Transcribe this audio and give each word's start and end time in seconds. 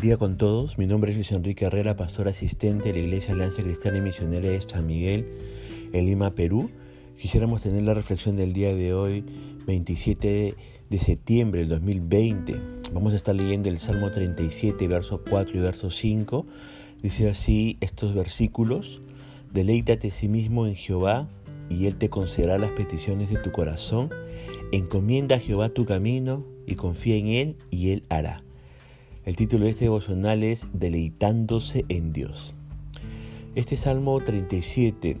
día 0.00 0.16
con 0.16 0.38
todos. 0.38 0.78
Mi 0.78 0.86
nombre 0.86 1.10
es 1.10 1.16
Luis 1.16 1.30
Enrique 1.30 1.66
Herrera, 1.66 1.94
pastor 1.94 2.26
asistente 2.26 2.88
de 2.88 2.94
la 2.94 3.04
Iglesia 3.04 3.34
Alianza 3.34 3.62
Cristiana 3.62 3.98
y 3.98 4.00
Misionera 4.00 4.48
de 4.48 4.60
San 4.62 4.86
Miguel, 4.86 5.26
en 5.92 6.06
Lima, 6.06 6.34
Perú. 6.34 6.70
Quisiéramos 7.18 7.62
tener 7.62 7.82
la 7.82 7.92
reflexión 7.92 8.34
del 8.36 8.54
día 8.54 8.74
de 8.74 8.94
hoy, 8.94 9.24
27 9.66 10.54
de 10.88 10.98
septiembre 10.98 11.60
del 11.60 11.68
2020. 11.68 12.56
Vamos 12.94 13.12
a 13.12 13.16
estar 13.16 13.34
leyendo 13.34 13.68
el 13.68 13.78
Salmo 13.78 14.10
37, 14.10 14.88
versos 14.88 15.20
4 15.28 15.58
y 15.58 15.60
verso 15.60 15.90
5. 15.90 16.46
Dice 17.02 17.28
así 17.28 17.76
estos 17.82 18.14
versículos. 18.14 19.02
Deleítate 19.52 20.08
a 20.08 20.12
sí 20.12 20.28
mismo 20.28 20.66
en 20.66 20.76
Jehová 20.76 21.28
y 21.68 21.86
Él 21.86 21.96
te 21.96 22.08
concederá 22.08 22.56
las 22.56 22.70
peticiones 22.70 23.28
de 23.28 23.36
tu 23.36 23.52
corazón. 23.52 24.08
Encomienda 24.72 25.36
a 25.36 25.40
Jehová 25.40 25.68
tu 25.68 25.84
camino 25.84 26.42
y 26.66 26.76
confía 26.76 27.16
en 27.16 27.26
Él 27.26 27.56
y 27.70 27.90
Él 27.90 28.04
hará. 28.08 28.42
El 29.30 29.36
título 29.36 29.66
de 29.66 29.70
este 29.70 29.84
devocional 29.84 30.42
es 30.42 30.66
Deleitándose 30.72 31.84
en 31.88 32.12
Dios. 32.12 32.52
Este 33.54 33.76
Salmo 33.76 34.18
37, 34.18 35.18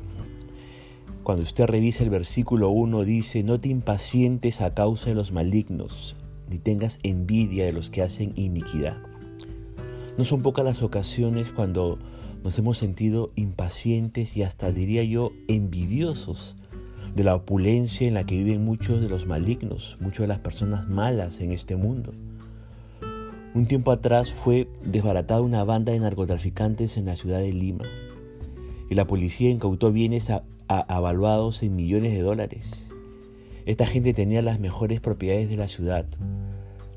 cuando 1.22 1.44
usted 1.44 1.66
revisa 1.66 2.02
el 2.02 2.10
versículo 2.10 2.70
1, 2.70 3.04
dice, 3.04 3.44
no 3.44 3.60
te 3.60 3.68
impacientes 3.68 4.62
a 4.62 4.74
causa 4.74 5.10
de 5.10 5.14
los 5.14 5.30
malignos, 5.30 6.16
ni 6.48 6.58
tengas 6.58 6.98
envidia 7.04 7.64
de 7.64 7.72
los 7.72 7.88
que 7.88 8.02
hacen 8.02 8.32
iniquidad. 8.34 8.96
No 10.18 10.24
son 10.24 10.42
pocas 10.42 10.64
las 10.64 10.82
ocasiones 10.82 11.48
cuando 11.50 12.00
nos 12.42 12.58
hemos 12.58 12.78
sentido 12.78 13.30
impacientes 13.36 14.36
y 14.36 14.42
hasta 14.42 14.72
diría 14.72 15.04
yo 15.04 15.30
envidiosos 15.46 16.56
de 17.14 17.22
la 17.22 17.36
opulencia 17.36 18.08
en 18.08 18.14
la 18.14 18.26
que 18.26 18.38
viven 18.38 18.64
muchos 18.64 19.00
de 19.00 19.08
los 19.08 19.28
malignos, 19.28 19.96
muchas 20.00 20.22
de 20.22 20.26
las 20.26 20.40
personas 20.40 20.88
malas 20.88 21.38
en 21.38 21.52
este 21.52 21.76
mundo. 21.76 22.12
Un 23.52 23.66
tiempo 23.66 23.90
atrás 23.90 24.30
fue 24.30 24.68
desbaratada 24.84 25.40
una 25.40 25.64
banda 25.64 25.90
de 25.90 25.98
narcotraficantes 25.98 26.96
en 26.96 27.06
la 27.06 27.16
ciudad 27.16 27.40
de 27.40 27.52
Lima 27.52 27.84
y 28.88 28.94
la 28.94 29.08
policía 29.08 29.50
incautó 29.50 29.90
bienes 29.90 30.28
avaluados 30.68 31.64
en 31.64 31.74
millones 31.74 32.12
de 32.12 32.20
dólares. 32.20 32.64
Esta 33.66 33.86
gente 33.86 34.14
tenía 34.14 34.40
las 34.40 34.60
mejores 34.60 35.00
propiedades 35.00 35.48
de 35.48 35.56
la 35.56 35.66
ciudad, 35.66 36.06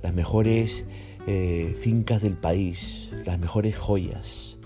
las 0.04 0.14
mejores 0.14 0.86
eh, 1.26 1.76
fincas 1.81 2.22
del 2.22 2.36
país, 2.36 3.09
las 3.26 3.40
mejores 3.40 3.76
joyas, 3.76 4.58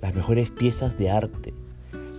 las 0.00 0.14
mejores 0.14 0.48
piezas 0.50 0.96
de 0.96 1.10
arte, 1.10 1.54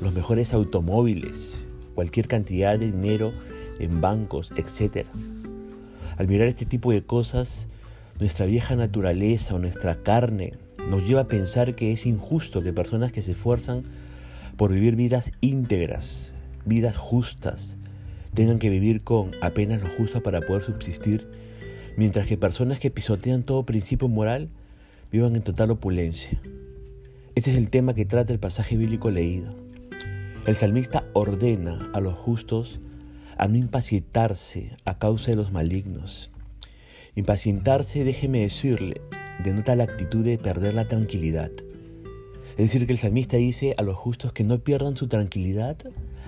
los 0.02 0.14
mejores 0.14 0.54
automóviles, 0.54 1.64
cualquier 1.96 2.28
cantidad 2.28 2.78
de 2.78 2.92
dinero 2.92 3.32
en 3.80 4.02
bancos, 4.02 4.52
etc. 4.58 5.08
Al 6.18 6.28
mirar 6.28 6.50
este 6.50 6.66
tipo 6.66 6.92
de 6.92 7.04
cosas, 7.04 7.70
nuestra 8.24 8.46
vieja 8.46 8.78
naturaleza 8.78 9.54
o 9.54 9.60
nuestra 9.60 10.02
carne 10.02 10.54
nos 10.90 11.06
lleva 11.06 11.20
a 11.20 11.28
pensar 11.28 11.76
que 11.76 11.92
es 11.92 12.06
injusto 12.06 12.64
que 12.64 12.72
personas 12.72 13.12
que 13.12 13.22
se 13.22 13.34
esfuerzan 13.34 13.84
por 14.56 14.72
vivir 14.72 14.96
vidas 14.96 15.34
íntegras, 15.42 16.32
vidas 16.64 16.96
justas, 16.96 17.76
tengan 18.34 18.60
que 18.60 18.70
vivir 18.70 19.04
con 19.04 19.32
apenas 19.42 19.82
lo 19.82 19.90
justo 19.90 20.24
para 20.24 20.40
poder 20.40 20.64
subsistir, 20.64 21.28
mientras 21.98 22.26
que 22.26 22.38
personas 22.38 22.80
que 22.80 22.92
pisotean 22.92 23.44
todo 23.44 23.66
principio 23.66 24.08
moral 24.08 24.48
vivan 25.12 25.36
en 25.36 25.42
total 25.42 25.72
opulencia. 25.72 26.40
Este 27.36 27.52
es 27.52 27.58
el 27.58 27.70
tema 27.70 27.94
que 27.94 28.06
trata 28.06 28.32
el 28.32 28.40
pasaje 28.40 28.78
bíblico 28.78 29.12
leído. 29.12 29.54
El 30.48 30.56
salmista 30.56 31.04
ordena 31.12 31.78
a 31.92 32.00
los 32.00 32.14
justos 32.14 32.80
a 33.38 33.50
no 33.50 33.58
impacientarse 33.58 34.78
a 34.86 34.98
causa 34.98 35.32
de 35.32 35.36
los 35.36 35.52
malignos, 35.52 36.30
Impacientarse, 37.16 38.04
déjeme 38.04 38.40
decirle, 38.40 39.02
denota 39.44 39.76
la 39.76 39.84
actitud 39.84 40.26
de 40.26 40.40
perder 40.40 40.74
la 40.74 40.88
tranquilidad. 40.88 41.52
Es 42.52 42.58
decir, 42.58 42.88
que 42.88 42.94
el 42.94 42.98
salmista 42.98 43.38
dice 43.38 43.76
a 43.78 43.84
los 43.84 43.96
justos 43.96 44.34
que 44.34 44.44
no 44.44 44.58
pierdan 44.60 44.98
su 44.98 45.08
tranquilidad 45.08 45.78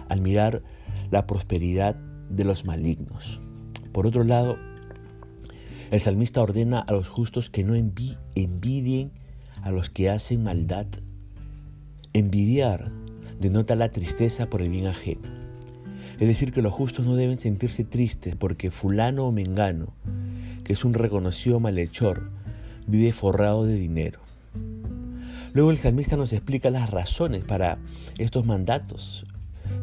al 0.10 0.22
mirar 0.22 0.62
la 1.10 1.26
prosperidad 1.26 1.96
de 2.30 2.44
los 2.44 2.66
malignos. 2.66 3.40
Por 3.94 4.06
otro 4.06 4.24
lado, 4.24 4.58
el 5.90 6.02
salmista 6.02 6.44
ordena 6.44 6.82
a 6.82 6.94
los 6.94 7.10
justos 7.10 7.50
que 7.50 7.64
no 7.64 7.74
envidien 7.74 9.12
a 9.64 9.72
los 9.72 9.90
que 9.90 10.12
hacen 10.12 10.44
maldad. 10.44 10.86
Envidiar 12.14 12.92
denota 13.40 13.76
la 13.76 13.90
tristeza 13.92 14.52
por 14.52 14.62
el 14.62 14.70
bien 14.70 14.86
ajeno. 14.86 15.30
Es 16.20 16.28
decir, 16.28 16.52
que 16.52 16.62
los 16.62 16.74
justos 16.74 17.08
no 17.08 17.16
deben 17.16 17.38
sentirse 17.38 17.84
tristes 17.84 18.36
porque 18.36 18.70
fulano 18.70 19.26
o 19.26 19.32
mengano 19.32 19.96
que 20.66 20.74
es 20.74 20.84
un 20.84 20.94
reconocido 20.94 21.62
malhechor, 21.62 22.30
vive 22.88 23.14
forrado 23.14 23.66
de 23.66 23.76
dinero. 23.76 24.20
Luego 25.54 25.72
el 25.72 25.78
salmista 25.78 26.18
nos 26.18 26.34
explica 26.34 26.70
las 26.70 26.90
razones 26.90 27.46
para 27.46 27.78
estos 28.18 28.46
mandatos. 28.46 29.26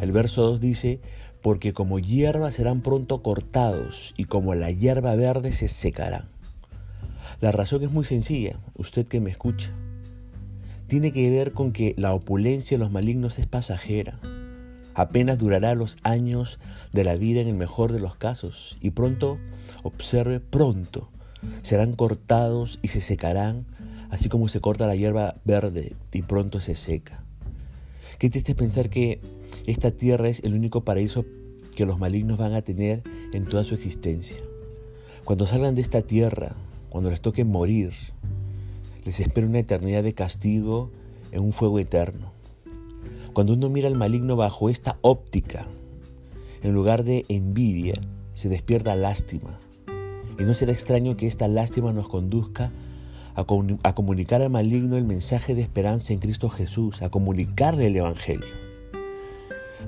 El 0.02 0.12
verso 0.12 0.42
2 0.42 0.60
dice, 0.60 1.00
porque 1.40 1.72
como 1.72 1.98
hierba 1.98 2.52
serán 2.52 2.82
pronto 2.82 3.22
cortados 3.22 4.12
y 4.18 4.24
como 4.26 4.54
la 4.54 4.70
hierba 4.70 5.14
verde 5.16 5.52
se 5.52 5.68
secarán. 5.68 6.28
La 7.40 7.52
razón 7.52 7.82
es 7.82 7.90
muy 7.90 8.04
sencilla, 8.04 8.58
usted 8.74 9.06
que 9.06 9.20
me 9.20 9.30
escucha. 9.30 9.70
Tiene 10.88 11.12
que 11.12 11.30
ver 11.30 11.52
con 11.52 11.72
que 11.72 11.94
la 11.96 12.12
opulencia 12.12 12.76
de 12.76 12.84
los 12.84 12.92
malignos 12.92 13.38
es 13.38 13.46
pasajera. 13.46 14.18
Apenas 14.94 15.38
durará 15.38 15.74
los 15.74 15.96
años 16.02 16.58
de 16.92 17.04
la 17.04 17.16
vida 17.16 17.40
en 17.40 17.48
el 17.48 17.54
mejor 17.54 17.92
de 17.92 18.00
los 18.00 18.16
casos 18.16 18.76
y 18.80 18.90
pronto, 18.90 19.38
observe, 19.82 20.40
pronto 20.40 21.08
serán 21.62 21.94
cortados 21.94 22.78
y 22.82 22.88
se 22.88 23.00
secarán, 23.00 23.66
así 24.10 24.28
como 24.28 24.48
se 24.48 24.60
corta 24.60 24.86
la 24.86 24.96
hierba 24.96 25.36
verde 25.44 25.96
y 26.12 26.22
pronto 26.22 26.60
se 26.60 26.74
seca. 26.74 27.24
Qué 28.18 28.30
triste 28.30 28.54
pensar 28.54 28.90
que 28.90 29.20
esta 29.66 29.90
tierra 29.90 30.28
es 30.28 30.40
el 30.44 30.54
único 30.54 30.84
paraíso 30.84 31.24
que 31.74 31.86
los 31.86 31.98
malignos 31.98 32.38
van 32.38 32.52
a 32.52 32.62
tener 32.62 33.02
en 33.32 33.46
toda 33.46 33.64
su 33.64 33.74
existencia. 33.74 34.36
Cuando 35.24 35.46
salgan 35.46 35.74
de 35.74 35.82
esta 35.82 36.02
tierra, 36.02 36.54
cuando 36.90 37.10
les 37.10 37.20
toque 37.20 37.44
morir, 37.44 37.92
les 39.04 39.18
espera 39.20 39.46
una 39.46 39.60
eternidad 39.60 40.02
de 40.02 40.14
castigo 40.14 40.90
en 41.30 41.42
un 41.42 41.52
fuego 41.52 41.78
eterno. 41.78 42.32
Cuando 43.32 43.54
uno 43.54 43.70
mira 43.70 43.88
al 43.88 43.96
maligno 43.96 44.36
bajo 44.36 44.68
esta 44.68 44.98
óptica, 45.00 45.66
en 46.62 46.74
lugar 46.74 47.02
de 47.02 47.24
envidia, 47.28 47.94
se 48.34 48.50
despierta 48.50 48.94
lástima. 48.94 49.58
Y 50.38 50.42
no 50.42 50.52
será 50.52 50.72
extraño 50.72 51.16
que 51.16 51.26
esta 51.26 51.48
lástima 51.48 51.94
nos 51.94 52.08
conduzca 52.08 52.70
a, 53.34 53.46
a, 53.82 53.94
comunicar 53.94 54.42
al 54.42 54.50
maligno 54.50 54.98
el 54.98 55.04
mensaje 55.04 55.54
de 55.54 55.62
esperanza 55.62 56.12
en 56.12 56.18
Cristo 56.18 56.50
Jesús, 56.50 57.00
a 57.00 57.08
comunicarle 57.08 57.86
el 57.86 57.96
Evangelio. 57.96 58.54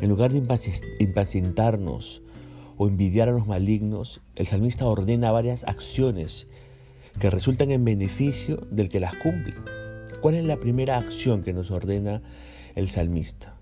En 0.01 0.09
lugar 0.09 0.33
de 0.33 0.43
impacientarnos 1.01 2.23
o 2.79 2.89
envidiar 2.89 3.29
a 3.29 3.33
los 3.33 3.47
malignos, 3.47 4.23
el 4.37 4.47
salmista 4.47 4.87
ordena 4.87 5.33
varias 5.33 5.65
acciones 5.65 6.47
que 7.21 7.29
resultan 7.29 7.71
en 7.73 7.85
beneficio 7.85 8.67
del 8.71 8.89
que 8.89 9.01
las 9.01 9.15
cumple. 9.17 9.55
¿Cuál 10.23 10.37
es 10.37 10.45
la 10.45 10.57
primera 10.57 10.97
acción 10.97 11.43
que 11.43 11.53
nos 11.53 11.71
ordena 11.71 12.23
el 12.75 12.89
salmista. 12.89 13.55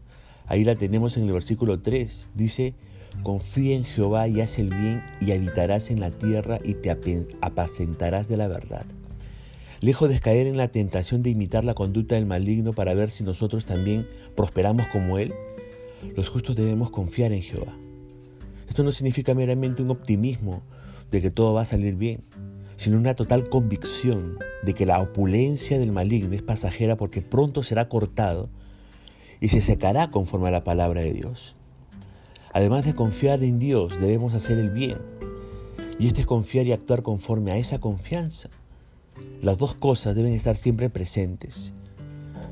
Ahí 0.46 0.64
la 0.64 0.76
tenemos 0.76 1.16
en 1.16 1.24
el 1.24 1.32
versículo 1.32 1.80
3. 1.80 2.28
Dice, 2.34 2.74
confía 3.22 3.76
en 3.76 3.84
Jehová 3.84 4.28
y 4.28 4.40
haz 4.40 4.58
el 4.58 4.68
bien 4.68 5.02
y 5.20 5.32
habitarás 5.32 5.90
en 5.90 6.00
la 6.00 6.10
tierra 6.10 6.58
y 6.64 6.74
te 6.74 6.90
apacentarás 7.40 8.28
de 8.28 8.36
la 8.36 8.48
verdad. 8.48 8.84
Lejos 9.80 10.08
de 10.08 10.20
caer 10.20 10.46
en 10.46 10.56
la 10.56 10.68
tentación 10.68 11.22
de 11.22 11.30
imitar 11.30 11.64
la 11.64 11.74
conducta 11.74 12.14
del 12.14 12.26
maligno 12.26 12.72
para 12.72 12.94
ver 12.94 13.10
si 13.10 13.24
nosotros 13.24 13.66
también 13.66 14.06
prosperamos 14.36 14.86
como 14.88 15.18
él, 15.18 15.34
los 16.16 16.28
justos 16.28 16.56
debemos 16.56 16.90
confiar 16.90 17.32
en 17.32 17.42
Jehová. 17.42 17.76
Esto 18.68 18.84
no 18.84 18.92
significa 18.92 19.34
meramente 19.34 19.82
un 19.82 19.90
optimismo 19.90 20.62
de 21.10 21.20
que 21.20 21.30
todo 21.30 21.54
va 21.54 21.62
a 21.62 21.66
salir 21.66 21.96
bien, 21.96 22.22
sino 22.76 22.96
una 22.96 23.14
total 23.14 23.48
convicción 23.48 24.38
de 24.62 24.74
que 24.74 24.86
la 24.86 25.00
opulencia 25.00 25.78
del 25.78 25.92
maligno 25.92 26.34
es 26.34 26.42
pasajera 26.42 26.96
porque 26.96 27.22
pronto 27.22 27.62
será 27.62 27.88
cortado 27.88 28.50
y 29.42 29.48
se 29.48 29.60
secará 29.60 30.08
conforme 30.08 30.48
a 30.48 30.52
la 30.52 30.62
palabra 30.62 31.00
de 31.00 31.12
Dios. 31.12 31.56
Además 32.54 32.86
de 32.86 32.94
confiar 32.94 33.42
en 33.42 33.58
Dios, 33.58 34.00
debemos 34.00 34.34
hacer 34.34 34.56
el 34.56 34.70
bien. 34.70 34.98
Y 35.98 36.06
este 36.06 36.20
es 36.20 36.28
confiar 36.28 36.66
y 36.66 36.72
actuar 36.72 37.02
conforme 37.02 37.50
a 37.50 37.56
esa 37.56 37.80
confianza. 37.80 38.50
Las 39.42 39.58
dos 39.58 39.74
cosas 39.74 40.14
deben 40.14 40.32
estar 40.32 40.54
siempre 40.54 40.90
presentes. 40.90 41.72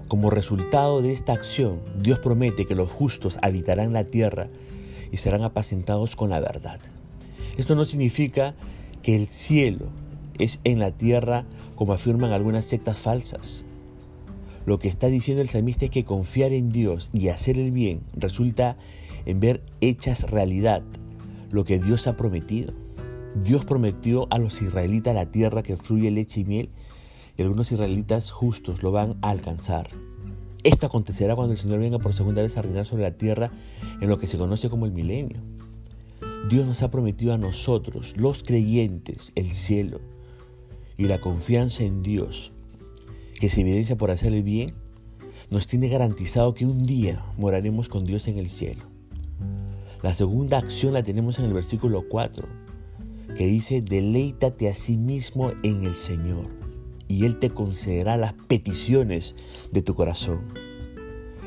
Como 0.08 0.30
resultado 0.30 1.00
de 1.00 1.12
esta 1.12 1.32
acción, 1.32 1.78
Dios 1.96 2.18
promete 2.18 2.66
que 2.66 2.74
los 2.74 2.90
justos 2.90 3.38
habitarán 3.40 3.92
la 3.92 4.04
tierra 4.04 4.48
y 5.12 5.18
serán 5.18 5.44
apacentados 5.44 6.16
con 6.16 6.30
la 6.30 6.40
verdad. 6.40 6.80
Esto 7.56 7.76
no 7.76 7.84
significa 7.84 8.56
que 9.02 9.14
el 9.14 9.28
cielo 9.28 9.86
es 10.40 10.58
en 10.64 10.80
la 10.80 10.90
tierra 10.90 11.44
como 11.76 11.92
afirman 11.92 12.32
algunas 12.32 12.64
sectas 12.64 12.98
falsas. 12.98 13.64
Lo 14.70 14.78
que 14.78 14.86
está 14.86 15.08
diciendo 15.08 15.42
el 15.42 15.48
salmista 15.48 15.86
es 15.86 15.90
que 15.90 16.04
confiar 16.04 16.52
en 16.52 16.70
Dios 16.70 17.10
y 17.12 17.26
hacer 17.26 17.58
el 17.58 17.72
bien 17.72 18.02
resulta 18.14 18.76
en 19.26 19.40
ver 19.40 19.64
hechas 19.80 20.30
realidad 20.30 20.84
lo 21.50 21.64
que 21.64 21.80
Dios 21.80 22.06
ha 22.06 22.16
prometido. 22.16 22.72
Dios 23.34 23.64
prometió 23.64 24.28
a 24.30 24.38
los 24.38 24.62
israelitas 24.62 25.12
la 25.12 25.26
tierra 25.26 25.64
que 25.64 25.76
fluye 25.76 26.12
leche 26.12 26.42
y 26.42 26.44
miel 26.44 26.68
que 27.34 27.42
algunos 27.42 27.72
israelitas 27.72 28.30
justos 28.30 28.84
lo 28.84 28.92
van 28.92 29.16
a 29.22 29.30
alcanzar. 29.30 29.90
Esto 30.62 30.86
acontecerá 30.86 31.34
cuando 31.34 31.54
el 31.54 31.58
Señor 31.58 31.80
venga 31.80 31.98
por 31.98 32.14
segunda 32.14 32.42
vez 32.42 32.56
a 32.56 32.62
reinar 32.62 32.86
sobre 32.86 33.02
la 33.02 33.16
tierra 33.16 33.50
en 34.00 34.08
lo 34.08 34.20
que 34.20 34.28
se 34.28 34.38
conoce 34.38 34.70
como 34.70 34.86
el 34.86 34.92
milenio. 34.92 35.40
Dios 36.48 36.64
nos 36.64 36.84
ha 36.84 36.92
prometido 36.92 37.34
a 37.34 37.38
nosotros, 37.38 38.16
los 38.16 38.44
creyentes, 38.44 39.32
el 39.34 39.50
cielo 39.50 40.00
y 40.96 41.08
la 41.08 41.20
confianza 41.20 41.82
en 41.82 42.04
Dios, 42.04 42.52
que 43.40 43.48
se 43.48 43.62
evidencia 43.62 43.96
por 43.96 44.10
hacer 44.10 44.34
el 44.34 44.42
bien, 44.42 44.74
nos 45.50 45.66
tiene 45.66 45.88
garantizado 45.88 46.54
que 46.54 46.66
un 46.66 46.84
día 46.84 47.24
moraremos 47.38 47.88
con 47.88 48.04
Dios 48.04 48.28
en 48.28 48.38
el 48.38 48.50
cielo. 48.50 48.84
La 50.02 50.14
segunda 50.14 50.58
acción 50.58 50.92
la 50.92 51.02
tenemos 51.02 51.38
en 51.38 51.46
el 51.46 51.54
versículo 51.54 52.04
4, 52.08 52.46
que 53.36 53.46
dice, 53.46 53.80
deleítate 53.80 54.68
a 54.68 54.74
sí 54.74 54.96
mismo 54.96 55.52
en 55.62 55.84
el 55.84 55.96
Señor 55.96 56.48
y 57.08 57.24
Él 57.24 57.38
te 57.38 57.50
concederá 57.50 58.16
las 58.18 58.34
peticiones 58.34 59.34
de 59.72 59.82
tu 59.82 59.94
corazón. 59.94 60.40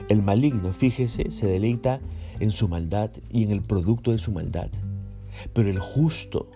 El 0.09 0.23
maligno, 0.23 0.73
fíjese, 0.73 1.31
se 1.31 1.47
deleita 1.47 2.01
en 2.39 2.51
su 2.51 2.67
maldad 2.67 3.11
y 3.31 3.43
en 3.43 3.51
el 3.51 3.61
producto 3.61 4.11
de 4.11 4.17
su 4.17 4.31
maldad. 4.31 4.69
Pero 5.53 5.69
el 5.69 5.79
justo 5.79 6.49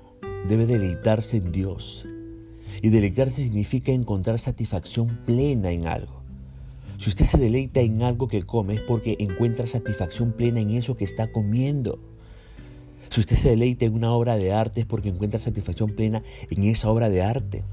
debe 0.49 0.65
deleitarse 0.65 1.37
en 1.37 1.51
Dios. 1.51 2.05
Y 2.81 2.89
deleitarse 2.89 3.43
significa 3.43 3.91
encontrar 3.91 4.39
satisfacción 4.39 5.19
plena 5.25 5.71
en 5.71 5.87
algo. 5.87 6.21
Si 6.99 7.09
usted 7.09 7.25
se 7.25 7.37
deleita 7.37 7.81
en 7.81 8.01
algo 8.01 8.27
que 8.27 8.43
come 8.43 8.75
es 8.75 8.81
porque 8.81 9.17
encuentra 9.19 9.67
satisfacción 9.67 10.31
plena 10.31 10.61
en 10.61 10.71
eso 10.71 10.97
que 10.97 11.05
está 11.05 11.31
comiendo. 11.31 11.99
Si 13.09 13.19
usted 13.19 13.35
se 13.35 13.49
deleita 13.49 13.85
en 13.85 13.93
una 13.93 14.11
obra 14.11 14.35
de 14.37 14.51
arte 14.51 14.81
es 14.81 14.85
porque 14.85 15.09
encuentra 15.09 15.39
satisfacción 15.39 15.91
plena 15.91 16.23
en 16.49 16.63
esa 16.63 16.89
obra 16.89 17.09
de 17.09 17.21
arte. 17.21 17.63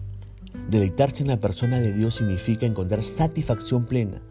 Deleitarse 0.70 1.22
en 1.22 1.28
la 1.28 1.40
persona 1.40 1.80
de 1.80 1.92
Dios 1.92 2.16
significa 2.16 2.66
encontrar 2.66 3.02
satisfacción 3.02 3.86
plena 3.86 4.22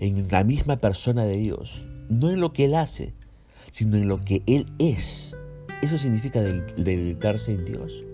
en 0.00 0.28
la 0.28 0.44
misma 0.44 0.76
persona 0.76 1.24
de 1.24 1.36
Dios, 1.36 1.84
no 2.08 2.30
en 2.30 2.40
lo 2.40 2.52
que 2.52 2.64
Él 2.64 2.74
hace, 2.74 3.14
sino 3.70 3.96
en 3.96 4.08
lo 4.08 4.20
que 4.20 4.42
Él 4.46 4.66
es. 4.78 5.34
Eso 5.82 5.98
significa 5.98 6.42
deleitarse 6.42 7.54
en 7.54 7.64
Dios. 7.64 8.04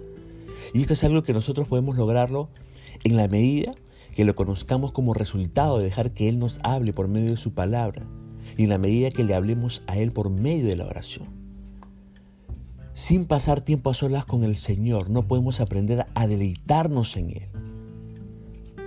Y 0.73 0.81
esto 0.81 0.95
es 0.95 1.05
algo 1.05 1.23
que 1.23 1.33
nosotros 1.33 1.69
podemos 1.69 1.97
lograrlo 1.97 2.49
en 3.05 3.17
la 3.17 3.29
medida 3.29 3.75
que 4.17 4.25
lo 4.25 4.35
conozcamos 4.35 4.93
como 4.93 5.13
resultado 5.13 5.79
de 5.79 5.85
dejar 5.85 6.13
que 6.13 6.29
Él 6.29 6.39
nos 6.39 6.59
hable 6.63 6.95
por 6.95 7.07
medio 7.07 7.31
de 7.31 7.37
su 7.37 7.53
palabra 7.53 8.07
y 8.57 8.63
en 8.63 8.71
la 8.71 8.79
medida 8.79 9.11
que 9.11 9.25
le 9.25 9.35
hablemos 9.35 9.83
a 9.87 9.99
Él 9.99 10.11
por 10.11 10.31
medio 10.31 10.67
de 10.67 10.77
la 10.77 10.87
oración. 10.87 11.27
Sin 12.95 13.27
pasar 13.27 13.61
tiempo 13.61 13.91
a 13.91 13.95
solas 13.95 14.25
con 14.25 14.43
el 14.43 14.57
Señor, 14.57 15.11
no 15.11 15.29
podemos 15.29 15.61
aprender 15.61 16.07
a 16.15 16.27
deleitarnos 16.27 17.19
en 17.19 17.31
Él. 17.31 17.43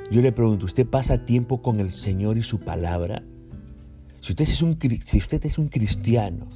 Yo 0.09 0.23
le 0.23 0.31
pregunto, 0.31 0.65
¿usted 0.65 0.87
pasa 0.87 1.25
tiempo 1.25 1.61
con 1.61 1.79
el 1.79 1.91
Señor 1.91 2.39
y 2.39 2.43
su 2.43 2.59
palabra? 2.59 3.21
Si 4.21 4.31
usted 4.31 4.49
es 4.49 4.63
un, 4.63 4.79
si 5.05 5.17
usted 5.19 5.45
es 5.45 5.59
un 5.59 5.67
cristiano 5.67 6.47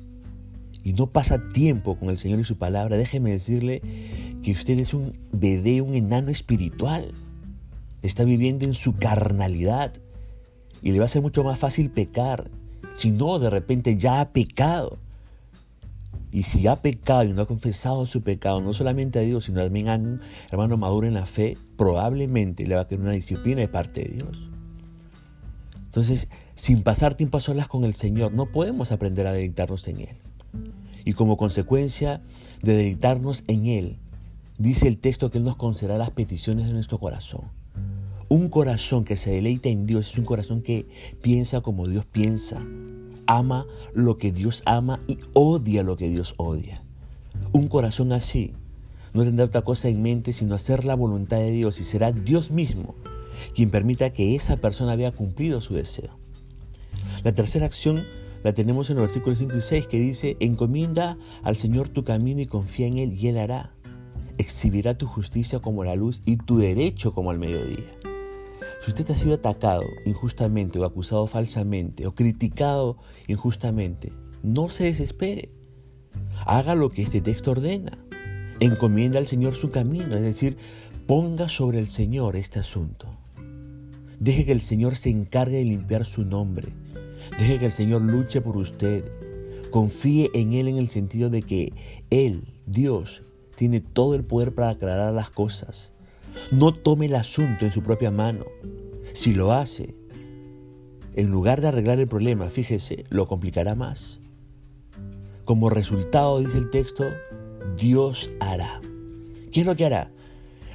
y 0.83 0.93
no 0.93 1.11
pasa 1.11 1.49
tiempo 1.49 1.95
con 1.95 2.09
el 2.09 2.17
Señor 2.17 2.39
y 2.39 2.43
su 2.43 2.57
palabra, 2.57 2.97
déjeme 2.97 3.29
decirle 3.29 3.83
que 4.43 4.51
usted 4.51 4.77
es 4.77 4.93
un 4.93 5.13
bebé, 5.31 5.81
un 5.81 5.95
enano 5.95 6.29
espiritual. 6.29 7.11
Está 8.03 8.23
viviendo 8.25 8.65
en 8.65 8.73
su 8.73 8.95
carnalidad 8.95 9.93
y 10.81 10.91
le 10.91 10.99
va 10.99 11.05
a 11.05 11.09
ser 11.09 11.21
mucho 11.21 11.43
más 11.43 11.57
fácil 11.57 11.89
pecar. 11.89 12.51
Si 12.93 13.09
no, 13.09 13.39
de 13.39 13.49
repente 13.49 13.97
ya 13.97 14.21
ha 14.21 14.29
pecado. 14.29 14.99
Y 16.31 16.43
si 16.43 16.67
ha 16.67 16.75
pecado 16.75 17.23
y 17.23 17.33
no 17.33 17.43
ha 17.43 17.47
confesado 17.47 18.05
su 18.05 18.21
pecado, 18.21 18.59
no 18.59 18.73
solamente 18.73 19.19
a 19.19 19.21
Dios, 19.21 19.45
sino 19.45 19.61
también 19.61 19.87
a 19.87 19.95
un 19.95 20.19
hermano 20.51 20.77
maduro 20.77 21.07
en 21.07 21.13
la 21.13 21.25
fe, 21.25 21.57
probablemente 21.77 22.67
le 22.67 22.75
va 22.75 22.81
a 22.81 22.87
quedar 22.87 23.01
una 23.01 23.11
disciplina 23.11 23.61
de 23.61 23.67
parte 23.67 24.01
de 24.01 24.15
Dios. 24.15 24.49
Entonces, 25.85 26.27
sin 26.55 26.81
pasar 26.81 27.13
tiempo 27.13 27.37
a 27.37 27.39
solas 27.39 27.67
con 27.67 27.83
el 27.85 27.93
Señor, 27.93 28.33
no 28.33 28.47
podemos 28.47 28.91
aprender 28.91 29.27
a 29.27 29.31
deleitarnos 29.31 29.87
en 29.87 30.01
Él. 30.01 30.17
Y 31.05 31.13
como 31.13 31.37
consecuencia 31.37 32.21
de 32.63 32.73
deleitarnos 32.73 33.43
en 33.47 33.67
Él, 33.67 33.97
dice 34.57 34.87
el 34.87 34.97
texto 34.97 35.31
que 35.31 35.37
Él 35.37 35.43
nos 35.43 35.55
concederá 35.55 35.97
las 35.97 36.11
peticiones 36.11 36.67
de 36.67 36.73
nuestro 36.73 36.99
corazón. 36.99 37.41
Un 38.29 38.49
corazón 38.49 39.03
que 39.03 39.17
se 39.17 39.31
deleita 39.31 39.69
en 39.69 39.85
Dios 39.85 40.11
es 40.11 40.17
un 40.17 40.25
corazón 40.25 40.61
que 40.61 40.87
piensa 41.21 41.61
como 41.61 41.87
Dios 41.87 42.05
piensa, 42.05 42.61
ama 43.27 43.65
lo 43.93 44.17
que 44.17 44.31
Dios 44.31 44.63
ama 44.65 44.99
y 45.07 45.19
odia 45.33 45.83
lo 45.83 45.97
que 45.97 46.09
Dios 46.09 46.33
odia. 46.37 46.81
Un 47.51 47.67
corazón 47.67 48.11
así 48.11 48.53
no 49.13 49.23
tendrá 49.23 49.45
otra 49.45 49.61
cosa 49.61 49.89
en 49.89 50.01
mente 50.01 50.33
sino 50.33 50.55
hacer 50.55 50.85
la 50.85 50.95
voluntad 50.95 51.37
de 51.37 51.51
Dios 51.51 51.79
y 51.79 51.83
será 51.83 52.11
Dios 52.11 52.49
mismo 52.49 52.95
quien 53.53 53.69
permita 53.69 54.11
que 54.11 54.35
esa 54.35 54.57
persona 54.57 54.95
vea 54.95 55.11
cumplido 55.11 55.61
su 55.61 55.73
deseo. 55.73 56.17
La 57.23 57.33
tercera 57.33 57.65
acción 57.65 58.05
la 58.43 58.53
tenemos 58.53 58.89
en 58.89 58.97
el 58.97 59.03
versículo 59.03 59.35
5 59.35 59.57
y 59.57 59.61
6 59.61 59.87
que 59.87 59.99
dice, 59.99 60.37
encomienda 60.39 61.17
al 61.43 61.55
Señor 61.55 61.89
tu 61.89 62.03
camino 62.03 62.41
y 62.41 62.45
confía 62.45 62.87
en 62.87 62.97
Él 62.97 63.13
y 63.13 63.27
Él 63.27 63.37
hará. 63.37 63.72
Exhibirá 64.37 64.97
tu 64.97 65.07
justicia 65.07 65.59
como 65.59 65.83
la 65.83 65.95
luz 65.95 66.21
y 66.25 66.37
tu 66.37 66.57
derecho 66.57 67.13
como 67.13 67.31
el 67.31 67.39
mediodía. 67.39 67.89
Si 68.83 68.89
usted 68.89 69.09
ha 69.11 69.15
sido 69.15 69.35
atacado 69.35 69.83
injustamente 70.05 70.77
o 70.77 70.85
acusado 70.85 71.25
falsamente 71.27 72.05
o 72.05 72.13
criticado 72.13 72.97
injustamente, 73.27 74.11
no 74.41 74.69
se 74.69 74.83
desespere. 74.85 75.49
Haga 76.45 76.75
lo 76.75 76.89
que 76.89 77.03
este 77.03 77.21
texto 77.21 77.51
ordena. 77.51 77.97
Encomienda 78.59 79.19
al 79.19 79.27
Señor 79.27 79.55
su 79.55 79.71
camino, 79.71 80.15
es 80.15 80.21
decir, 80.21 80.57
ponga 81.07 81.47
sobre 81.47 81.79
el 81.79 81.87
Señor 81.87 82.35
este 82.35 82.59
asunto. 82.59 83.07
Deje 84.19 84.45
que 84.45 84.51
el 84.51 84.61
Señor 84.61 84.95
se 84.95 85.09
encargue 85.09 85.57
de 85.57 85.65
limpiar 85.65 86.05
su 86.05 86.25
nombre. 86.25 86.73
Deje 87.39 87.59
que 87.59 87.65
el 87.65 87.71
Señor 87.71 88.01
luche 88.01 88.41
por 88.41 88.57
usted. 88.57 89.05
Confíe 89.71 90.29
en 90.33 90.53
Él 90.53 90.67
en 90.67 90.77
el 90.77 90.89
sentido 90.89 91.29
de 91.29 91.41
que 91.41 91.73
Él, 92.09 92.53
Dios, 92.65 93.23
tiene 93.55 93.81
todo 93.81 94.15
el 94.15 94.23
poder 94.23 94.53
para 94.53 94.69
aclarar 94.69 95.13
las 95.13 95.29
cosas. 95.29 95.93
No 96.51 96.73
tome 96.73 97.05
el 97.05 97.15
asunto 97.15 97.65
en 97.65 97.71
su 97.71 97.83
propia 97.83 98.11
mano. 98.11 98.45
Si 99.13 99.33
lo 99.33 99.53
hace, 99.53 99.95
en 101.15 101.29
lugar 101.29 101.61
de 101.61 101.67
arreglar 101.67 101.99
el 101.99 102.07
problema, 102.07 102.49
fíjese, 102.49 103.05
lo 103.09 103.27
complicará 103.27 103.75
más. 103.75 104.19
Como 105.45 105.69
resultado, 105.69 106.39
dice 106.39 106.57
el 106.57 106.69
texto, 106.69 107.05
Dios 107.77 108.31
hará. 108.39 108.81
¿Qué 109.51 109.61
es 109.61 109.65
lo 109.65 109.75
que 109.75 109.85
hará? 109.85 110.11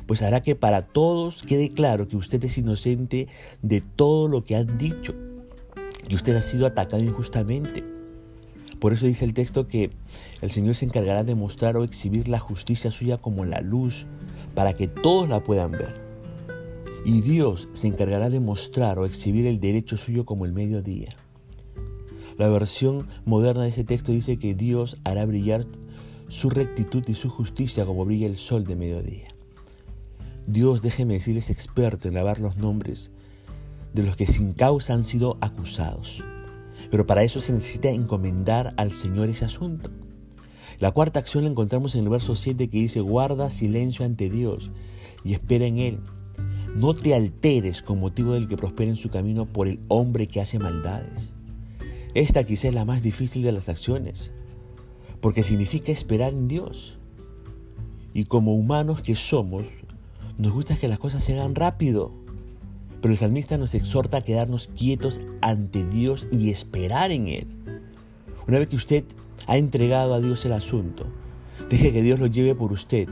Pues 0.07 0.23
hará 0.23 0.41
que 0.41 0.55
para 0.55 0.83
todos 0.83 1.43
quede 1.43 1.71
claro 1.71 2.09
que 2.09 2.17
usted 2.17 2.43
es 2.45 2.57
inocente 2.57 3.29
de 3.63 3.81
todo 3.81 4.29
lo 4.29 4.45
que 4.45 4.57
han 4.57 4.79
dicho 4.79 5.15
y 6.09 6.15
usted 6.15 6.37
ha 6.37 6.43
sido 6.43 6.67
atacado 6.67 7.03
injustamente. 7.03 7.98
Por 8.81 8.93
eso 8.93 9.07
dice 9.07 9.25
el 9.25 9.35
texto 9.35 9.67
que 9.67 9.91
el 10.41 10.51
Señor 10.51 10.75
se 10.75 10.85
encargará 10.85 11.25
de 11.25 11.35
mostrar 11.35 11.77
o 11.77 11.85
exhibir 11.85 12.29
la 12.29 12.39
justicia 12.39 12.91
suya 12.91 13.19
como 13.19 13.45
la 13.45 13.61
luz 13.61 14.07
para 14.55 14.75
que 14.75 14.89
todos 14.89 15.29
la 15.29 15.43
puedan 15.43 15.73
ver. 15.73 16.01
Y 17.05 17.21
Dios 17.23 17.69
se 17.73 17.87
encargará 17.87 18.31
de 18.31 18.41
mostrar 18.41 18.99
o 18.99 19.05
exhibir 19.05 19.47
el 19.47 19.61
derecho 19.61 19.97
suyo 19.97 20.25
como 20.25 20.45
el 20.45 20.53
mediodía. 20.53 21.17
La 22.37 22.49
versión 22.49 23.09
moderna 23.25 23.65
de 23.65 23.71
ese 23.71 23.85
texto 23.85 24.13
dice 24.13 24.39
que 24.39 24.55
Dios 24.55 24.97
hará 25.03 25.27
brillar 25.27 25.67
su 26.29 26.51
rectitud 26.51 27.03
y 27.09 27.15
su 27.15 27.31
justicia 27.31 27.85
como 27.85 28.05
brilla 28.05 28.27
el 28.27 28.37
sol 28.37 28.65
de 28.65 28.77
mediodía. 28.77 29.27
Dios, 30.47 30.83
déjeme 30.83 31.15
decirles, 31.15 31.51
experto 31.51 32.09
en 32.09 32.15
lavar 32.15 32.39
los 32.39 32.57
nombres 32.57 33.11
de 33.93 34.03
los 34.03 34.17
que 34.17 34.27
sin 34.27 34.53
causa 34.53 34.95
han 34.95 35.05
sido 35.05 35.37
acusados. 35.41 36.23
Pero 36.91 37.07
para 37.07 37.23
eso 37.23 37.41
se 37.41 37.53
necesita 37.53 37.91
encomendar 37.91 38.75
al 38.77 38.93
Señor 38.93 39.29
ese 39.29 39.45
asunto. 39.45 39.91
La 40.79 40.93
cuarta 40.93 41.19
acción 41.19 41.45
la 41.45 41.51
encontramos 41.51 41.95
en 41.95 42.05
el 42.05 42.09
verso 42.09 42.37
7 42.37 42.69
que 42.69 42.79
dice, 42.79 43.01
guarda 43.01 43.51
silencio 43.51 44.05
ante 44.05 44.31
Dios 44.31 44.71
y 45.25 45.35
espera 45.35 45.67
en 45.67 45.79
Él. 45.79 46.01
No 46.75 46.95
te 46.95 47.15
alteres 47.15 47.83
con 47.83 47.99
motivo 47.99 48.35
del 48.35 48.47
que 48.47 48.57
prospere 48.57 48.91
en 48.91 48.97
su 48.97 49.11
camino 49.11 49.47
por 49.47 49.67
el 49.67 49.81
hombre 49.89 50.29
que 50.29 50.41
hace 50.41 50.59
maldades. 50.59 51.33
Esta 52.15 52.45
quizá 52.45 52.69
es 52.69 52.75
la 52.75 52.85
más 52.85 53.03
difícil 53.03 53.43
de 53.43 53.53
las 53.53 53.69
acciones, 53.69 54.31
porque 55.21 55.43
significa 55.43 55.93
esperar 55.93 56.33
en 56.33 56.49
Dios. 56.49 56.99
Y 58.15 58.25
como 58.25 58.55
humanos 58.55 59.03
que 59.03 59.17
somos, 59.17 59.65
nos 60.39 60.53
gusta 60.53 60.77
que 60.77 60.89
las 60.89 60.99
cosas 60.99 61.25
se 61.25 61.35
hagan 61.35 61.55
rápido. 61.55 62.13
Pero 63.01 63.13
el 63.13 63.19
salmista 63.19 63.59
nos 63.59 63.75
exhorta 63.75 64.19
a 64.19 64.23
quedarnos 64.23 64.69
quietos 64.77 65.21
ante 65.41 65.85
Dios 65.85 66.29
y 66.31 66.51
esperar 66.51 67.13
en 67.13 67.29
Él. 67.29 67.47
Una 68.47 68.59
vez 68.59 68.69
que 68.69 68.77
usted 68.77 69.05
ha 69.47 69.57
entregado 69.57 70.15
a 70.15 70.21
Dios 70.21 70.45
el 70.45 70.53
asunto, 70.53 71.07
deje 71.71 71.93
que 71.93 72.03
Dios 72.03 72.19
lo 72.19 72.27
lleve 72.27 72.55
por 72.55 72.73
usted 72.73 73.09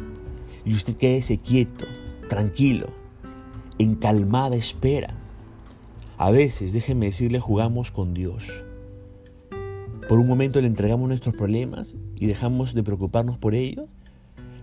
y 0.64 0.74
usted 0.74 0.96
quédese 0.96 1.38
quieto, 1.38 1.86
tranquilo, 2.28 2.88
en 3.78 3.94
calmada 3.94 4.56
espera. 4.56 5.14
A 6.18 6.30
veces, 6.30 6.72
déjeme 6.72 7.06
decirle, 7.06 7.38
jugamos 7.38 7.92
con 7.92 8.14
Dios. 8.14 8.64
Por 10.08 10.18
un 10.18 10.26
momento 10.26 10.60
le 10.60 10.66
entregamos 10.66 11.08
nuestros 11.08 11.34
problemas 11.34 11.96
y 12.16 12.26
dejamos 12.26 12.74
de 12.74 12.82
preocuparnos 12.82 13.38
por 13.38 13.54
ellos, 13.54 13.86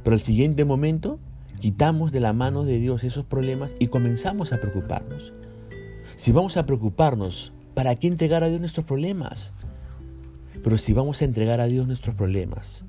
pero 0.03 0.15
al 0.15 0.21
siguiente 0.21 0.65
momento 0.65 1.19
quitamos 1.63 2.11
de 2.11 2.19
la 2.19 2.33
mano 2.33 2.65
de 2.65 2.77
Dios 2.77 3.05
esos 3.05 3.23
problemas 3.23 3.71
y 3.79 3.87
comenzamos 3.87 4.51
a 4.51 4.59
preocuparnos. 4.59 5.31
Si 6.17 6.33
vamos 6.33 6.57
a 6.57 6.65
preocuparnos, 6.65 7.53
¿para 7.73 7.95
qué 7.95 8.07
entregar 8.07 8.43
a 8.43 8.49
Dios 8.49 8.59
nuestros 8.59 8.85
problemas? 8.85 9.53
Pero 10.61 10.77
si 10.77 10.91
vamos 10.91 11.21
a 11.21 11.25
entregar 11.25 11.61
a 11.61 11.67
Dios 11.67 11.87
nuestros 11.87 12.17
problemas, 12.17 12.83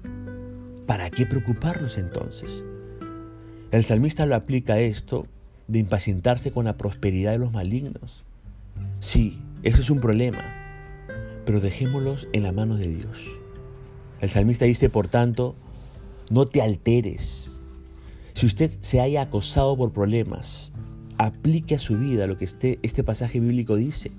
¿para 0.89 1.09
qué 1.09 1.25
preocuparnos 1.25 1.99
entonces? 1.99 2.65
El 3.71 3.85
salmista 3.85 4.27
lo 4.27 4.35
aplica 4.35 4.73
a 4.73 4.81
esto 4.81 5.29
de 5.69 5.79
impacientarse 5.79 6.51
con 6.51 6.65
la 6.65 6.77
prosperidad 6.77 7.31
de 7.31 7.39
los 7.39 7.53
malignos. 7.53 8.25
Sí, 8.99 9.39
eso 9.63 9.83
es 9.83 9.89
un 9.89 10.01
problema, 10.01 10.43
pero 11.47 11.61
dejémoslos 11.61 12.27
en 12.33 12.43
la 12.43 12.51
mano 12.51 12.75
de 12.75 12.89
Dios. 12.89 13.19
El 14.21 14.31
salmista 14.31 14.65
dice, 14.65 14.91
por 14.91 15.07
tanto, 15.07 15.55
no 16.29 16.47
te 16.47 16.61
alteres. 16.61 17.54
Si 18.35 18.47
usted 18.47 18.71
se 18.81 19.01
haya 19.01 19.23
acosado 19.23 19.77
por 19.77 19.93
problemas, 19.93 20.73
aplique 21.19 21.77
a 21.77 21.79
su 21.79 21.97
vida 21.97 22.27
lo 22.27 22.37
que 22.37 22.45
este, 22.45 22.81
este 22.83 23.05
pasaje 23.05 23.41
bíblico 23.41 23.77
dice. 23.77 24.11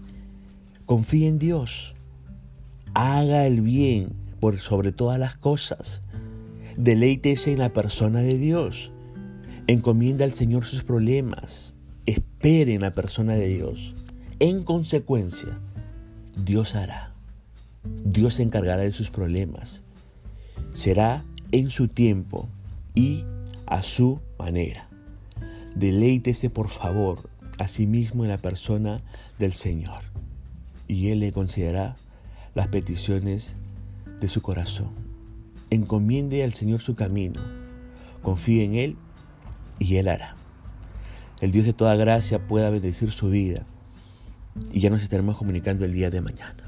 Confíe 0.85 1.27
en 1.27 1.37
Dios. 1.37 1.93
Haga 2.93 3.45
el 3.45 3.61
bien 3.61 4.13
por 4.39 4.59
sobre 4.59 4.91
todas 4.91 5.19
las 5.19 5.35
cosas. 5.35 6.01
Deleítese 6.77 7.51
en 7.51 7.59
la 7.59 7.73
persona 7.73 8.21
de 8.21 8.37
Dios. 8.37 8.91
Encomienda 9.67 10.23
al 10.23 10.33
Señor 10.33 10.65
sus 10.65 10.83
problemas. 10.83 11.73
Espere 12.05 12.73
en 12.73 12.81
la 12.81 12.91
persona 12.91 13.33
de 13.33 13.47
Dios. 13.47 13.93
En 14.39 14.63
consecuencia, 14.63 15.59
Dios 16.37 16.75
hará. 16.75 17.13
Dios 18.05 18.35
se 18.35 18.43
encargará 18.43 18.81
de 18.83 18.93
sus 18.93 19.09
problemas. 19.09 19.81
Será 20.73 21.25
en 21.51 21.69
su 21.69 21.87
tiempo 21.87 22.47
y 22.93 23.23
a 23.67 23.83
su 23.83 24.19
manera. 24.37 24.89
Deleítese 25.75 26.49
por 26.49 26.69
favor 26.69 27.29
a 27.57 27.67
sí 27.67 27.87
mismo 27.87 28.23
en 28.23 28.29
la 28.29 28.37
persona 28.37 29.01
del 29.39 29.53
Señor 29.53 30.01
y 30.87 31.09
Él 31.09 31.19
le 31.19 31.31
concederá 31.31 31.95
las 32.53 32.67
peticiones 32.67 33.55
de 34.19 34.29
su 34.29 34.41
corazón. 34.41 34.91
Encomiende 35.69 36.43
al 36.43 36.53
Señor 36.53 36.81
su 36.81 36.95
camino, 36.95 37.41
confíe 38.21 38.63
en 38.63 38.75
Él 38.75 38.95
y 39.79 39.97
Él 39.97 40.07
hará. 40.07 40.35
El 41.41 41.51
Dios 41.51 41.65
de 41.65 41.73
toda 41.73 41.95
gracia 41.95 42.47
pueda 42.47 42.69
bendecir 42.69 43.11
su 43.11 43.29
vida 43.29 43.65
y 44.71 44.79
ya 44.79 44.89
nos 44.89 45.01
estaremos 45.01 45.37
comunicando 45.37 45.83
el 45.85 45.93
día 45.93 46.09
de 46.09 46.21
mañana. 46.21 46.64